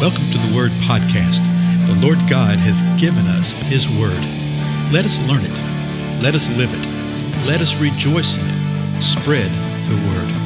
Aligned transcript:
Welcome 0.00 0.30
to 0.30 0.38
the 0.38 0.56
Word 0.56 0.70
Podcast. 0.88 1.44
The 1.86 1.94
Lord 2.00 2.16
God 2.20 2.56
has 2.56 2.80
given 2.98 3.26
us 3.26 3.52
His 3.52 3.86
Word. 3.86 4.16
Let 4.90 5.04
us 5.04 5.20
learn 5.28 5.42
it. 5.44 6.22
Let 6.22 6.34
us 6.34 6.48
live 6.56 6.72
it. 6.72 6.86
Let 7.46 7.60
us 7.60 7.78
rejoice 7.78 8.38
in 8.38 8.46
it. 8.46 9.02
Spread 9.02 9.50
the 9.90 9.96
Word. 10.08 10.40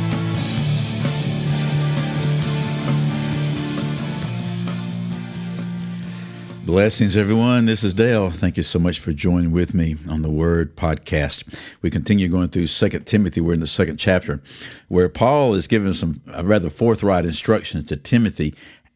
Blessings, 6.66 7.16
everyone. 7.16 7.66
This 7.66 7.84
is 7.84 7.94
Dale. 7.94 8.30
Thank 8.30 8.56
you 8.56 8.64
so 8.64 8.80
much 8.80 8.98
for 8.98 9.12
joining 9.12 9.52
with 9.52 9.72
me 9.72 9.94
on 10.10 10.22
the 10.22 10.30
Word 10.30 10.74
Podcast. 10.74 11.44
We 11.80 11.90
continue 11.90 12.26
going 12.26 12.48
through 12.48 12.66
Second 12.66 13.06
Timothy. 13.06 13.40
We're 13.40 13.54
in 13.54 13.60
the 13.60 13.68
second 13.68 13.98
chapter, 13.98 14.42
where 14.88 15.08
Paul 15.08 15.54
is 15.54 15.68
giving 15.68 15.92
some 15.92 16.22
uh, 16.36 16.42
rather 16.44 16.70
forthright 16.70 17.24
instructions 17.24 17.86
to 17.86 17.96
Timothy 17.96 18.52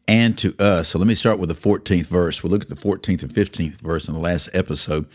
and 0.09 0.35
to 0.39 0.55
us. 0.57 0.89
So 0.89 0.97
let 0.97 1.07
me 1.07 1.13
start 1.13 1.37
with 1.37 1.49
the 1.49 1.69
14th 1.69 2.07
verse. 2.07 2.41
We'll 2.41 2.49
look 2.49 2.63
at 2.63 2.69
the 2.69 2.73
14th 2.73 3.21
and 3.21 3.31
15th 3.31 3.79
verse 3.79 4.07
in 4.07 4.15
the 4.15 4.19
last 4.19 4.49
episode, 4.53 5.05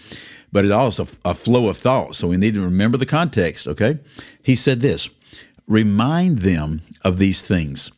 but 0.53 0.65
it's 0.65 0.73
also 0.73 1.09
a 1.25 1.35
flow 1.35 1.69
of 1.69 1.77
thought. 1.77 2.15
So 2.15 2.29
we 2.29 2.37
need 2.37 2.55
to 2.55 2.61
remember 2.61 2.97
the 2.97 3.05
context, 3.05 3.67
okay? 3.67 3.99
He 4.41 4.55
said 4.55 4.81
this 4.81 5.09
Remind 5.67 6.39
them 6.39 6.83
of 7.03 7.19
these 7.19 7.43
things 7.43 7.91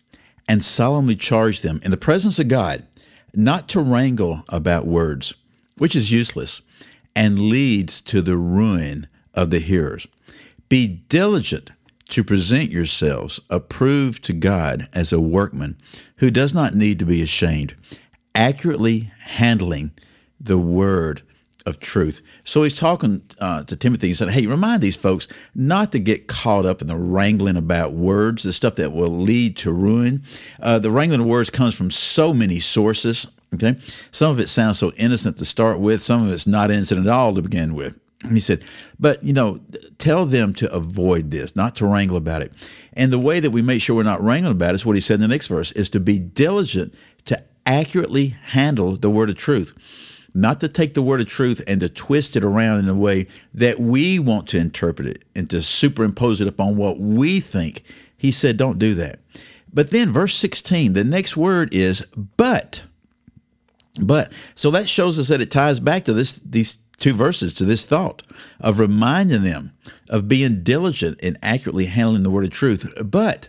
and 0.48 0.64
solemnly 0.64 1.16
charge 1.16 1.60
them 1.60 1.80
in 1.84 1.90
the 1.90 1.98
presence 1.98 2.38
of 2.38 2.48
God 2.48 2.86
not 3.34 3.68
to 3.68 3.80
wrangle 3.80 4.42
about 4.48 4.86
words, 4.86 5.34
which 5.76 5.94
is 5.94 6.10
useless 6.10 6.62
and 7.14 7.38
leads 7.38 8.00
to 8.00 8.22
the 8.22 8.38
ruin 8.38 9.06
of 9.34 9.50
the 9.50 9.58
hearers. 9.58 10.08
Be 10.70 10.86
diligent 11.10 11.70
to 12.08 12.22
present 12.22 12.70
yourselves 12.70 13.40
approved 13.50 14.24
to 14.24 14.32
God 14.32 14.88
as 14.92 15.12
a 15.12 15.20
workman 15.20 15.76
who 16.16 16.30
does 16.30 16.54
not 16.54 16.74
need 16.74 16.98
to 16.98 17.04
be 17.04 17.22
ashamed, 17.22 17.74
accurately 18.34 19.10
handling 19.20 19.90
the 20.40 20.58
word 20.58 21.22
of 21.66 21.80
truth. 21.80 22.22
So 22.44 22.62
he's 22.62 22.74
talking 22.74 23.22
uh, 23.40 23.64
to 23.64 23.76
Timothy. 23.76 24.08
He 24.08 24.14
said, 24.14 24.30
Hey, 24.30 24.46
remind 24.46 24.80
these 24.80 24.96
folks 24.96 25.26
not 25.54 25.90
to 25.92 25.98
get 25.98 26.28
caught 26.28 26.64
up 26.64 26.80
in 26.80 26.86
the 26.86 26.96
wrangling 26.96 27.56
about 27.56 27.92
words, 27.92 28.44
the 28.44 28.52
stuff 28.52 28.76
that 28.76 28.92
will 28.92 29.10
lead 29.10 29.56
to 29.58 29.72
ruin. 29.72 30.22
Uh, 30.60 30.78
the 30.78 30.92
wrangling 30.92 31.20
of 31.20 31.26
words 31.26 31.50
comes 31.50 31.74
from 31.74 31.90
so 31.90 32.32
many 32.32 32.60
sources. 32.60 33.26
Okay. 33.52 33.76
Some 34.10 34.30
of 34.30 34.38
it 34.38 34.48
sounds 34.48 34.78
so 34.78 34.92
innocent 34.96 35.36
to 35.38 35.44
start 35.44 35.80
with, 35.80 36.02
some 36.02 36.26
of 36.26 36.32
it's 36.32 36.46
not 36.46 36.70
innocent 36.70 37.06
at 37.06 37.12
all 37.12 37.34
to 37.34 37.42
begin 37.42 37.74
with. 37.74 37.98
He 38.32 38.40
said, 38.40 38.64
but 38.98 39.22
you 39.22 39.32
know, 39.32 39.60
tell 39.98 40.26
them 40.26 40.54
to 40.54 40.72
avoid 40.72 41.30
this, 41.30 41.56
not 41.56 41.76
to 41.76 41.86
wrangle 41.86 42.16
about 42.16 42.42
it. 42.42 42.52
And 42.92 43.12
the 43.12 43.18
way 43.18 43.40
that 43.40 43.50
we 43.50 43.62
make 43.62 43.80
sure 43.80 43.96
we're 43.96 44.02
not 44.02 44.22
wrangling 44.22 44.52
about 44.52 44.70
it 44.70 44.76
is 44.76 44.86
what 44.86 44.96
he 44.96 45.00
said 45.00 45.14
in 45.14 45.20
the 45.20 45.28
next 45.28 45.48
verse 45.48 45.72
is 45.72 45.88
to 45.90 46.00
be 46.00 46.18
diligent 46.18 46.94
to 47.26 47.42
accurately 47.64 48.28
handle 48.28 48.96
the 48.96 49.10
word 49.10 49.30
of 49.30 49.36
truth 49.36 49.72
not 50.36 50.60
to 50.60 50.68
take 50.68 50.92
the 50.92 51.02
word 51.02 51.20
of 51.20 51.26
truth 51.26 51.62
and 51.66 51.80
to 51.80 51.88
twist 51.88 52.36
it 52.36 52.44
around 52.44 52.78
in 52.78 52.88
a 52.90 52.94
way 52.94 53.26
that 53.54 53.80
we 53.80 54.18
want 54.18 54.46
to 54.46 54.58
interpret 54.58 55.08
it 55.08 55.24
and 55.34 55.48
to 55.48 55.62
superimpose 55.62 56.42
it 56.42 56.46
upon 56.46 56.76
what 56.76 57.00
we 57.00 57.40
think. 57.40 57.82
He 58.18 58.30
said, 58.30 58.58
don't 58.58 58.78
do 58.78 58.94
that. 58.94 59.18
But 59.72 59.90
then, 59.90 60.12
verse 60.12 60.34
16, 60.34 60.92
the 60.92 61.04
next 61.04 61.36
word 61.38 61.72
is 61.72 62.02
but. 62.36 62.84
But. 64.00 64.30
So 64.54 64.70
that 64.72 64.90
shows 64.90 65.18
us 65.18 65.28
that 65.28 65.40
it 65.40 65.50
ties 65.50 65.80
back 65.80 66.04
to 66.04 66.12
this, 66.12 66.36
these 66.36 66.74
two 66.98 67.12
verses, 67.12 67.54
to 67.54 67.64
this 67.64 67.84
thought 67.84 68.22
of 68.60 68.78
reminding 68.78 69.42
them 69.42 69.72
of 70.08 70.28
being 70.28 70.62
diligent 70.62 71.20
in 71.20 71.38
accurately 71.42 71.86
handling 71.86 72.22
the 72.22 72.30
word 72.30 72.44
of 72.44 72.50
truth. 72.50 72.92
But 73.04 73.48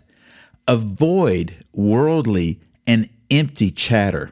avoid 0.68 1.56
worldly 1.74 2.60
and 2.86 3.10
empty 3.30 3.72
chatter 3.72 4.32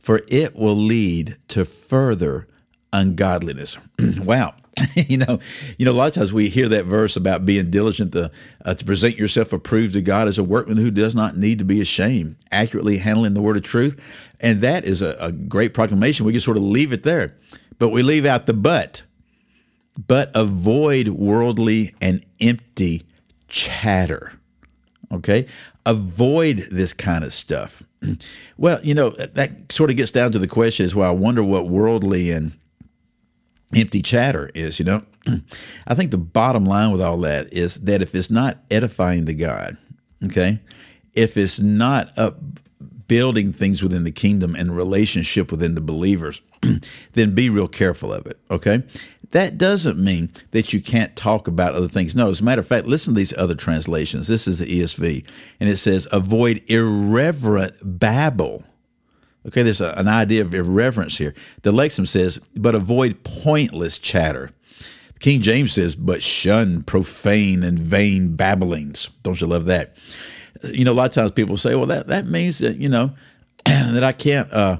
for 0.00 0.22
it 0.28 0.56
will 0.56 0.74
lead 0.74 1.36
to 1.48 1.64
further 1.64 2.48
ungodliness. 2.92 3.78
wow. 4.24 4.54
you 4.94 5.18
know, 5.18 5.38
you 5.78 5.84
know. 5.84 5.92
A 5.92 5.94
lot 5.94 6.08
of 6.08 6.14
times 6.14 6.32
we 6.32 6.48
hear 6.48 6.66
that 6.68 6.86
verse 6.86 7.16
about 7.16 7.44
being 7.44 7.70
diligent 7.70 8.12
to 8.12 8.30
uh, 8.64 8.74
to 8.74 8.84
present 8.84 9.16
yourself 9.16 9.52
approved 9.52 9.92
to 9.92 10.00
God 10.00 10.26
as 10.26 10.38
a 10.38 10.44
workman 10.44 10.78
who 10.78 10.90
does 10.90 11.14
not 11.14 11.36
need 11.36 11.58
to 11.58 11.64
be 11.64 11.80
ashamed, 11.80 12.36
accurately 12.50 12.96
handling 12.96 13.34
the 13.34 13.42
word 13.42 13.56
of 13.56 13.62
truth, 13.62 14.00
and 14.40 14.62
that 14.62 14.84
is 14.84 15.02
a, 15.02 15.16
a 15.20 15.32
great 15.32 15.74
proclamation. 15.74 16.24
We 16.24 16.32
can 16.32 16.40
sort 16.40 16.56
of 16.56 16.62
leave 16.62 16.92
it 16.92 17.02
there, 17.02 17.36
but 17.80 17.88
we 17.88 18.02
leave 18.02 18.26
out 18.26 18.46
the 18.46 18.54
but. 18.54 19.02
But 20.06 20.30
avoid 20.36 21.08
worldly 21.08 21.92
and 22.00 22.24
empty 22.40 23.02
chatter. 23.48 24.34
Okay, 25.10 25.48
avoid 25.84 26.68
this 26.70 26.92
kind 26.92 27.24
of 27.24 27.34
stuff. 27.34 27.82
Well, 28.56 28.78
you 28.82 28.92
know, 28.92 29.10
that 29.10 29.72
sort 29.72 29.88
of 29.88 29.96
gets 29.96 30.10
down 30.10 30.32
to 30.32 30.38
the 30.38 30.46
question 30.46 30.84
is, 30.84 30.94
well, 30.94 31.08
I 31.08 31.14
wonder 31.14 31.42
what 31.42 31.68
worldly 31.68 32.30
and 32.30 32.52
empty 33.74 34.02
chatter 34.02 34.50
is, 34.54 34.78
you 34.78 34.84
know? 34.84 35.02
I 35.86 35.94
think 35.94 36.10
the 36.10 36.18
bottom 36.18 36.66
line 36.66 36.92
with 36.92 37.00
all 37.00 37.16
that 37.20 37.50
is 37.54 37.76
that 37.76 38.02
if 38.02 38.14
it's 38.14 38.30
not 38.30 38.58
edifying 38.70 39.24
the 39.24 39.32
God, 39.32 39.78
okay, 40.26 40.60
if 41.14 41.38
it's 41.38 41.58
not 41.58 42.16
up 42.18 42.38
building 43.08 43.50
things 43.50 43.82
within 43.82 44.04
the 44.04 44.12
kingdom 44.12 44.54
and 44.54 44.76
relationship 44.76 45.50
within 45.50 45.74
the 45.74 45.80
believers, 45.80 46.42
then 47.12 47.34
be 47.34 47.50
real 47.50 47.68
careful 47.68 48.12
of 48.12 48.26
it, 48.26 48.38
okay? 48.50 48.82
That 49.30 49.58
doesn't 49.58 49.98
mean 49.98 50.30
that 50.50 50.72
you 50.72 50.80
can't 50.80 51.14
talk 51.14 51.46
about 51.46 51.74
other 51.74 51.88
things. 51.88 52.14
No, 52.14 52.28
as 52.30 52.40
a 52.40 52.44
matter 52.44 52.60
of 52.60 52.66
fact, 52.66 52.86
listen 52.86 53.14
to 53.14 53.18
these 53.18 53.36
other 53.36 53.54
translations. 53.54 54.26
This 54.26 54.48
is 54.48 54.58
the 54.58 54.66
ESV, 54.66 55.24
and 55.60 55.68
it 55.68 55.76
says, 55.76 56.08
avoid 56.10 56.62
irreverent 56.66 57.74
babble. 57.82 58.64
Okay, 59.46 59.62
there's 59.62 59.80
a, 59.80 59.94
an 59.96 60.08
idea 60.08 60.42
of 60.42 60.52
irreverence 60.52 61.16
here. 61.16 61.34
The 61.62 61.72
Lexham 61.72 62.06
says, 62.06 62.38
but 62.56 62.74
avoid 62.74 63.22
pointless 63.24 63.98
chatter. 63.98 64.50
King 65.20 65.42
James 65.42 65.72
says, 65.72 65.94
but 65.94 66.22
shun 66.22 66.82
profane 66.82 67.62
and 67.62 67.78
vain 67.78 68.36
babblings. 68.36 69.08
Don't 69.22 69.40
you 69.40 69.46
love 69.46 69.66
that? 69.66 69.96
You 70.64 70.84
know, 70.84 70.92
a 70.92 70.94
lot 70.94 71.10
of 71.10 71.14
times 71.14 71.30
people 71.30 71.56
say, 71.56 71.74
well, 71.74 71.86
that, 71.86 72.08
that 72.08 72.26
means 72.26 72.58
that, 72.58 72.76
you 72.76 72.88
know, 72.88 73.14
that 73.64 74.02
I 74.02 74.12
can't 74.12 74.52
uh, 74.52 74.78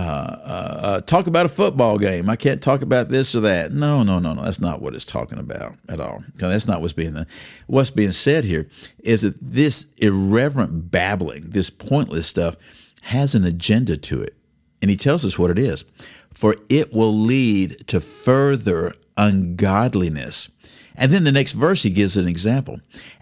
uh, 0.00 0.80
uh, 0.82 1.00
talk 1.02 1.26
about 1.26 1.46
a 1.46 1.50
football 1.50 1.98
game. 1.98 2.30
I 2.30 2.36
can't 2.36 2.62
talk 2.62 2.82
about 2.82 3.08
this 3.08 3.34
or 3.34 3.40
that. 3.40 3.72
No, 3.72 4.02
no, 4.02 4.18
no, 4.18 4.34
no. 4.34 4.42
That's 4.42 4.60
not 4.60 4.80
what 4.80 4.94
it's 4.94 5.04
talking 5.04 5.38
about 5.38 5.76
at 5.88 6.00
all. 6.00 6.24
That's 6.36 6.66
not 6.66 6.80
what's 6.80 6.92
being 6.92 7.14
the, 7.14 7.26
what's 7.66 7.90
being 7.90 8.12
said 8.12 8.44
here. 8.44 8.68
Is 9.00 9.22
that 9.22 9.36
this 9.40 9.86
irreverent 9.98 10.90
babbling, 10.90 11.50
this 11.50 11.70
pointless 11.70 12.26
stuff, 12.26 12.56
has 13.02 13.34
an 13.34 13.44
agenda 13.44 13.96
to 13.96 14.22
it, 14.22 14.34
and 14.80 14.90
he 14.90 14.96
tells 14.96 15.24
us 15.24 15.38
what 15.38 15.50
it 15.50 15.58
is. 15.58 15.84
For 16.32 16.56
it 16.68 16.92
will 16.92 17.12
lead 17.12 17.86
to 17.88 18.00
further 18.00 18.94
ungodliness. 19.16 20.48
And 20.94 21.12
then 21.12 21.24
the 21.24 21.32
next 21.32 21.52
verse, 21.52 21.82
he 21.82 21.90
gives 21.90 22.16
an 22.16 22.28
example. 22.28 22.80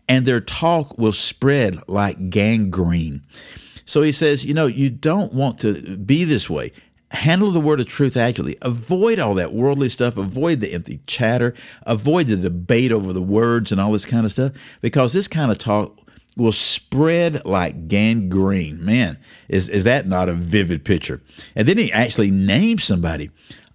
And 0.09 0.25
their 0.25 0.41
talk 0.41 0.97
will 0.99 1.13
spread 1.13 1.77
like 1.89 2.31
gangrene. 2.31 3.23
So 3.89 4.03
he 4.03 4.13
says, 4.13 4.45
you 4.45 4.53
know, 4.53 4.67
you 4.67 4.91
don't 4.91 5.33
want 5.33 5.61
to 5.61 5.97
be 5.97 6.25
this 6.25 6.51
way. 6.51 6.73
Handle 7.11 7.51
the 7.51 7.59
word 7.59 7.81
of 7.81 7.87
truth 7.87 8.19
accurately. 8.19 8.59
Avoid 8.61 9.19
all 9.19 9.33
that 9.37 9.55
worldly 9.55 9.89
stuff. 9.89 10.19
Avoid 10.19 10.61
the 10.61 10.75
empty 10.75 11.01
chatter. 11.07 11.55
Avoid 11.85 12.27
the 12.27 12.37
debate 12.37 12.93
over 12.93 13.15
the 13.15 13.23
words 13.23 13.73
and 13.73 13.81
all 13.81 13.93
this 13.93 14.05
kind 14.05 14.27
of 14.27 14.31
stuff 14.31 14.53
because 14.83 15.15
this 15.15 15.27
kind 15.27 15.51
of 15.51 15.57
talk 15.57 15.99
will 16.37 16.53
spread 16.53 17.43
like 17.47 17.89
gangrene. 17.89 18.85
Man, 18.85 19.19
is, 19.49 19.71
is 19.71 19.85
that 19.85 20.07
not 20.07 20.29
a 20.29 20.35
vivid 20.35 20.85
picture? 20.85 21.23
And 21.57 21.67
then 21.67 21.79
he 21.79 21.91
actually 21.91 22.31
names 22.31 22.85
somebody. 22.85 23.31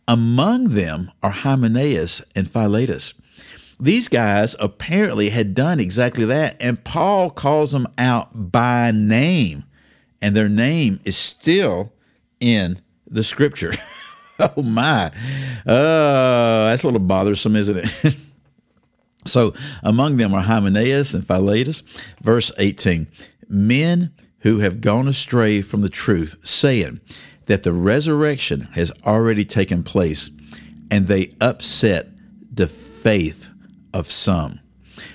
Among 0.07 0.66
them 0.66 1.12
are 1.24 1.31
Hymenaeus 1.31 2.22
and 2.35 2.47
Philetus. 2.47 3.16
These 3.80 4.09
guys 4.09 4.56
apparently 4.59 5.31
had 5.31 5.56
done 5.56 5.80
exactly 5.80 6.25
that, 6.25 6.56
and 6.59 6.84
Paul 6.84 7.31
calls 7.31 7.72
them 7.72 7.88
out 7.97 8.51
by 8.51 8.92
name 8.92 9.63
and 10.24 10.36
their 10.36 10.50
name 10.50 11.02
is 11.04 11.18
still 11.18 11.92
in 12.40 12.80
the 13.06 13.24
scripture. 13.24 13.74
oh 14.40 14.64
my. 14.64 15.08
Uh, 15.68 16.70
that's 16.70 16.84
a 16.84 16.88
little 16.88 17.02
bothersome, 17.02 17.58
isn't 17.58 17.78
it? 17.78 18.16
so 19.25 19.54
among 19.84 20.16
them 20.16 20.34
are 20.34 20.42
Hymenaeus 20.42 21.14
and 21.14 21.28
Philetus. 21.28 21.81
Verse 22.22 22.54
18 22.58 23.08
Men 23.50 24.14
who 24.40 24.60
have 24.60 24.81
gone 24.81 25.10
astray 25.10 25.62
from 25.62 25.81
the 25.81 25.90
truth, 25.90 26.38
saying 26.42 27.02
that 27.46 27.64
the 27.64 27.74
resurrection 27.74 28.62
has 28.74 28.94
already 29.06 29.44
taken 29.44 29.84
place, 29.84 30.30
and 30.90 31.08
they 31.08 31.34
upset 31.42 32.08
the 32.50 32.68
faith 32.68 33.50
of 33.94 34.10
some. 34.10 34.62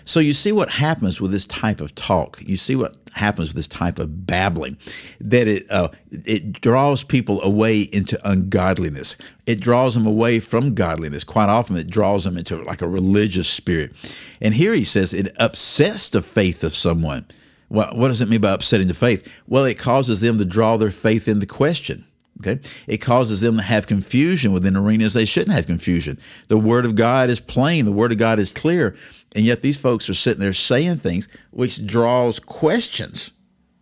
So 0.05 0.21
you 0.21 0.33
see 0.33 0.53
what 0.53 0.71
happens 0.71 1.21
with 1.21 1.31
this 1.31 1.47
type 1.47 1.81
of 1.81 1.95
talk. 1.95 2.41
You 2.45 2.57
see 2.57 2.77
what 2.77 2.97
happens 3.13 3.49
with 3.49 3.57
this 3.57 3.67
type 3.67 3.99
of 3.99 4.27
babbling, 4.27 4.77
that 5.21 5.49
it 5.49 5.71
uh, 5.71 5.89
it 6.11 6.61
draws 6.61 7.03
people 7.05 7.43
away 7.43 7.81
into 7.81 8.19
ungodliness. 8.29 9.17
It 9.47 9.61
draws 9.61 9.95
them 9.95 10.07
away 10.07 10.41
from 10.41 10.75
godliness. 10.75 11.25
Quite 11.25 11.49
often, 11.49 11.77
it 11.77 11.91
draws 11.91 12.25
them 12.25 12.37
into 12.37 12.57
like 12.63 12.83
a 12.83 12.89
religious 12.89 13.49
spirit. 13.49 13.93
And 14.41 14.55
here 14.55 14.75
he 14.75 14.85
says 14.85 15.15
it 15.15 15.35
upsets 15.41 16.09
the 16.09 16.23
faith 16.23 16.63
of 16.65 16.75
someone. 16.75 17.27
What, 17.69 17.97
what 17.97 18.09
does 18.09 18.23
it 18.23 18.29
mean 18.29 18.41
by 18.41 18.53
upsetting 18.53 18.89
the 18.89 18.95
faith? 18.95 19.31
Well, 19.47 19.65
it 19.65 19.79
causes 19.79 20.21
them 20.21 20.39
to 20.39 20.45
draw 20.45 20.77
their 20.77 20.91
faith 20.91 21.29
into 21.29 21.47
question. 21.47 22.07
Okay. 22.41 22.61
It 22.87 22.99
causes 22.99 23.41
them 23.41 23.57
to 23.57 23.63
have 23.63 23.87
confusion 23.87 24.53
within 24.53 24.77
arenas 24.77 25.15
they 25.15 25.25
shouldn't 25.25 25.57
have 25.57 25.67
confusion. 25.67 26.19
The 26.49 26.59
word 26.59 26.85
of 26.85 26.95
God 26.95 27.31
is 27.31 27.41
plain, 27.41 27.85
the 27.85 27.93
word 27.93 28.13
of 28.13 28.19
God 28.19 28.39
is 28.39 28.53
clear, 28.53 28.97
and 29.35 29.45
yet 29.45 29.63
these 29.63 29.77
folks 29.77 30.09
are 30.09 30.15
sitting 30.15 30.41
there 30.41 30.53
saying 30.53 30.99
things 30.99 31.27
which 31.51 31.85
draws 31.85 32.39
questions. 32.39 33.31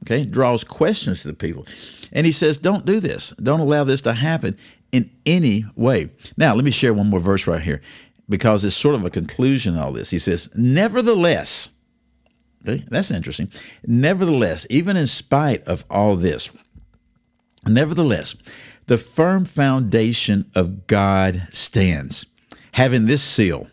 Okay, 0.04 0.24
draws 0.24 0.62
questions 0.62 1.22
to 1.22 1.28
the 1.28 1.34
people. 1.34 1.66
And 2.12 2.26
he 2.26 2.32
says, 2.32 2.58
Don't 2.58 2.86
do 2.86 3.00
this. 3.00 3.30
Don't 3.42 3.60
allow 3.60 3.84
this 3.84 4.00
to 4.02 4.12
happen 4.12 4.56
in 4.92 5.10
any 5.26 5.66
way. 5.74 6.10
Now, 6.36 6.54
let 6.54 6.64
me 6.64 6.70
share 6.70 6.94
one 6.94 7.08
more 7.08 7.20
verse 7.20 7.46
right 7.46 7.62
here 7.62 7.82
because 8.28 8.64
it's 8.64 8.76
sort 8.76 8.94
of 8.94 9.04
a 9.04 9.10
conclusion 9.10 9.76
of 9.76 9.82
all 9.82 9.92
this. 9.92 10.10
He 10.10 10.18
says, 10.18 10.48
Nevertheless, 10.54 11.70
okay, 12.62 12.84
that's 12.88 13.10
interesting. 13.10 13.50
Nevertheless, 13.86 14.66
even 14.70 14.96
in 14.96 15.06
spite 15.06 15.66
of 15.66 15.84
all 15.90 16.16
this, 16.16 16.50
nevertheless, 17.66 18.36
the 18.86 18.98
firm 18.98 19.44
foundation 19.44 20.50
of 20.54 20.86
God 20.86 21.48
stands, 21.50 22.26
having 22.72 23.06
this 23.06 23.22
seal 23.22 23.68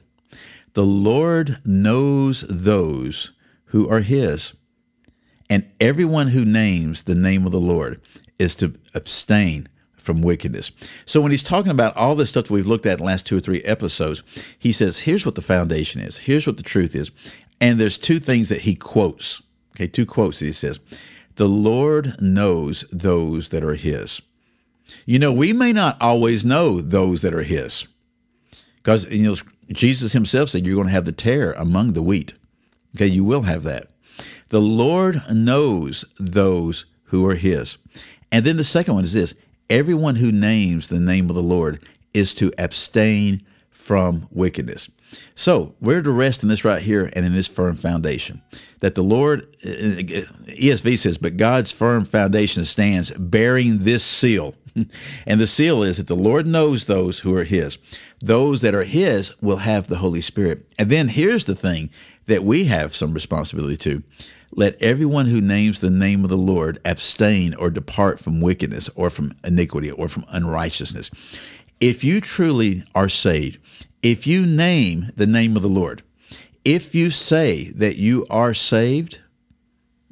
The 0.73 0.85
Lord 0.85 1.59
knows 1.65 2.41
those 2.49 3.31
who 3.65 3.87
are 3.89 4.01
his. 4.01 4.53
And 5.49 5.69
everyone 5.79 6.29
who 6.29 6.45
names 6.45 7.03
the 7.03 7.15
name 7.15 7.45
of 7.45 7.51
the 7.51 7.59
Lord 7.59 8.01
is 8.39 8.55
to 8.55 8.73
abstain 8.95 9.67
from 9.95 10.21
wickedness. 10.21 10.71
So 11.05 11.21
when 11.21 11.31
he's 11.31 11.43
talking 11.43 11.71
about 11.71 11.95
all 11.95 12.15
this 12.15 12.29
stuff 12.29 12.45
that 12.45 12.53
we've 12.53 12.67
looked 12.67 12.85
at 12.85 12.93
in 12.93 12.97
the 12.97 13.03
last 13.03 13.25
two 13.25 13.37
or 13.37 13.39
three 13.39 13.61
episodes, 13.61 14.23
he 14.57 14.71
says, 14.71 14.99
here's 15.01 15.25
what 15.25 15.35
the 15.35 15.41
foundation 15.41 16.01
is, 16.01 16.17
here's 16.19 16.47
what 16.47 16.57
the 16.57 16.63
truth 16.63 16.95
is. 16.95 17.11
And 17.61 17.79
there's 17.79 17.97
two 17.97 18.19
things 18.19 18.49
that 18.49 18.61
he 18.61 18.75
quotes. 18.75 19.41
Okay, 19.75 19.87
two 19.87 20.05
quotes 20.05 20.39
that 20.39 20.45
he 20.45 20.51
says. 20.51 20.79
The 21.35 21.47
Lord 21.47 22.21
knows 22.21 22.85
those 22.91 23.49
that 23.49 23.63
are 23.63 23.75
his. 23.75 24.21
You 25.05 25.19
know, 25.19 25.31
we 25.31 25.53
may 25.53 25.73
not 25.73 26.01
always 26.01 26.45
know 26.45 26.81
those 26.81 27.21
that 27.21 27.33
are 27.33 27.43
his. 27.43 27.87
Because 28.77 29.09
you 29.09 29.23
know, 29.29 29.35
Jesus 29.71 30.13
himself 30.13 30.49
said 30.49 30.65
you're 30.65 30.75
going 30.75 30.87
to 30.87 30.93
have 30.93 31.05
the 31.05 31.11
tare 31.11 31.53
among 31.53 31.93
the 31.93 32.03
wheat. 32.03 32.33
Okay, 32.95 33.07
you 33.07 33.23
will 33.23 33.43
have 33.43 33.63
that. 33.63 33.87
The 34.49 34.61
Lord 34.61 35.23
knows 35.31 36.05
those 36.19 36.85
who 37.05 37.27
are 37.27 37.35
his. 37.35 37.77
And 38.31 38.45
then 38.45 38.57
the 38.57 38.63
second 38.63 38.95
one 38.95 39.03
is 39.03 39.13
this 39.13 39.33
everyone 39.69 40.15
who 40.15 40.31
names 40.31 40.89
the 40.89 40.99
name 40.99 41.29
of 41.29 41.35
the 41.35 41.41
Lord 41.41 41.81
is 42.13 42.33
to 42.35 42.51
abstain 42.57 43.41
from 43.69 44.27
wickedness. 44.31 44.89
So 45.35 45.75
we're 45.79 46.01
to 46.01 46.11
rest 46.11 46.43
in 46.43 46.49
this 46.49 46.65
right 46.65 46.81
here 46.81 47.09
and 47.13 47.25
in 47.25 47.33
this 47.33 47.47
firm 47.47 47.75
foundation 47.75 48.41
that 48.79 48.95
the 48.95 49.03
Lord, 49.03 49.47
eh, 49.63 50.03
eh, 50.09 50.21
ESV 50.47 50.97
says, 50.97 51.17
but 51.17 51.37
God's 51.37 51.71
firm 51.71 52.05
foundation 52.05 52.65
stands 52.65 53.11
bearing 53.11 53.79
this 53.79 54.03
seal. 54.03 54.55
And 55.27 55.39
the 55.39 55.45
seal 55.45 55.83
is 55.83 55.97
that 55.97 56.07
the 56.07 56.15
Lord 56.15 56.47
knows 56.47 56.87
those 56.87 57.19
who 57.19 57.37
are 57.37 57.43
His. 57.43 57.77
Those 58.19 58.61
that 58.61 58.73
are 58.73 58.83
His 58.83 59.31
will 59.39 59.57
have 59.57 59.87
the 59.87 59.97
Holy 59.97 60.19
Spirit. 60.19 60.65
And 60.79 60.89
then 60.89 61.09
here's 61.09 61.45
the 61.45 61.53
thing 61.53 61.91
that 62.25 62.43
we 62.43 62.65
have 62.65 62.95
some 62.95 63.13
responsibility 63.13 63.77
to 63.77 64.01
let 64.55 64.81
everyone 64.81 65.27
who 65.27 65.41
names 65.41 65.79
the 65.79 65.89
name 65.89 66.23
of 66.23 66.29
the 66.29 66.37
Lord 66.37 66.79
abstain 66.85 67.53
or 67.55 67.69
depart 67.69 68.19
from 68.19 68.41
wickedness 68.41 68.89
or 68.95 69.09
from 69.09 69.33
iniquity 69.43 69.91
or 69.91 70.07
from 70.07 70.25
unrighteousness. 70.29 71.09
If 71.79 72.03
you 72.03 72.21
truly 72.21 72.83
are 72.93 73.09
saved, 73.09 73.59
if 74.03 74.27
you 74.27 74.45
name 74.45 75.07
the 75.15 75.25
name 75.25 75.55
of 75.55 75.61
the 75.61 75.69
Lord, 75.69 76.03
if 76.63 76.93
you 76.93 77.09
say 77.09 77.71
that 77.71 77.95
you 77.95 78.25
are 78.29 78.53
saved, 78.53 79.21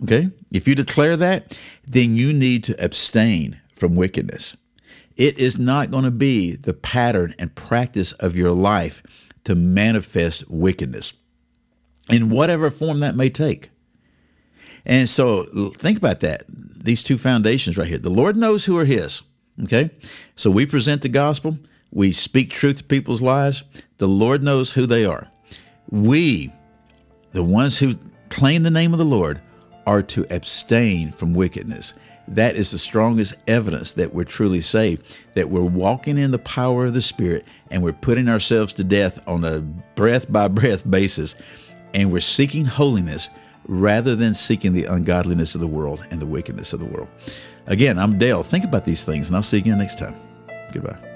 okay, 0.04 0.32
if 0.52 0.68
you 0.68 0.74
declare 0.74 1.16
that, 1.18 1.58
then 1.86 2.16
you 2.16 2.34
need 2.34 2.64
to 2.64 2.84
abstain 2.84 3.60
from 3.76 3.96
wickedness. 3.96 4.58
It 5.18 5.38
is 5.38 5.60
not 5.60 5.92
going 5.92 6.06
to 6.06 6.12
be 6.12 6.56
the 6.56 6.74
pattern 6.74 7.36
and 7.38 7.54
practice 7.54 8.14
of 8.14 8.36
your 8.36 8.52
life 8.52 9.04
to 9.44 9.56
manifest 9.56 10.50
wickedness 10.50 11.14
in 12.10 12.30
whatever 12.30 12.70
form 12.70 13.02
that 13.02 13.16
may 13.16 13.30
take. 13.30 13.70
And 14.86 15.08
so 15.08 15.44
think 15.78 15.98
about 15.98 16.22
that. 16.22 16.46
These 16.48 17.04
two 17.04 17.18
foundations 17.18 17.78
right 17.78 17.88
here. 17.88 17.98
The 17.98 18.10
Lord 18.10 18.36
knows 18.36 18.66
who 18.66 18.78
are 18.78 18.86
His. 18.86 19.22
Okay? 19.64 19.92
So 20.36 20.50
we 20.50 20.66
present 20.66 21.02
the 21.02 21.10
gospel, 21.10 21.60
we 21.92 22.12
speak 22.12 22.50
truth 22.50 22.78
to 22.78 22.84
people's 22.84 23.22
lives. 23.22 23.64
The 23.98 24.08
Lord 24.08 24.44
knows 24.44 24.72
who 24.72 24.86
they 24.86 25.06
are. 25.06 25.28
We, 25.90 26.52
the 27.32 27.44
ones 27.44 27.78
who 27.78 27.96
claim 28.30 28.64
the 28.64 28.72
name 28.72 28.94
of 28.94 29.00
the 29.00 29.06
Lord, 29.06 29.42
are 29.86 30.02
to 30.04 30.26
abstain 30.34 31.12
from 31.12 31.34
wickedness. 31.34 31.94
That 32.28 32.56
is 32.56 32.72
the 32.72 32.78
strongest 32.78 33.34
evidence 33.48 33.94
that 33.94 34.14
we're 34.14 34.24
truly 34.24 34.62
saved, 34.62 35.18
that 35.34 35.50
we're 35.50 35.64
walking 35.64 36.18
in 36.18 36.32
the 36.32 36.40
power 36.40 36.86
of 36.86 36.94
the 36.94 37.02
Spirit 37.02 37.46
and 37.72 37.84
we're 37.84 37.92
putting 37.92 38.30
ourselves 38.30 38.74
to 38.74 38.84
death 38.84 39.20
on 39.28 39.44
a 39.44 39.60
breath 39.96 40.32
by 40.32 40.48
breath 40.48 40.90
basis 40.90 41.36
and 41.94 42.12
we're 42.12 42.22
seeking 42.22 42.64
holiness 42.64 43.30
rather 43.68 44.16
than 44.16 44.34
seeking 44.34 44.74
the 44.74 44.86
ungodliness 44.86 45.56
of 45.56 45.62
the 45.62 45.68
world 45.68 46.06
and 46.12 46.22
the 46.22 46.26
wickedness 46.26 46.74
of 46.74 46.80
the 46.80 46.86
world. 46.86 47.08
Again, 47.68 48.00
I'm 48.00 48.18
Dale. 48.18 48.44
Think 48.44 48.64
about 48.64 48.86
these 48.86 49.04
things, 49.04 49.28
and 49.28 49.36
I'll 49.36 49.44
see 49.44 49.58
you 49.58 49.64
again 49.64 49.78
next 49.78 49.98
time. 49.98 50.16
Goodbye. 50.74 51.11